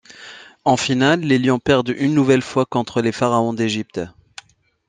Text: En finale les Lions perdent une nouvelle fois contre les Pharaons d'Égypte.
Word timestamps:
En 0.65 0.77
finale 0.77 1.19
les 1.21 1.37
Lions 1.37 1.59
perdent 1.59 1.93
une 1.95 2.15
nouvelle 2.15 2.41
fois 2.41 2.65
contre 2.65 3.03
les 3.03 3.11
Pharaons 3.11 3.53
d'Égypte. 3.53 4.01